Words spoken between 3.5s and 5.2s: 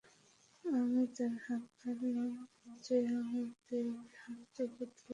দিয়ে হাত টিপে দিলো।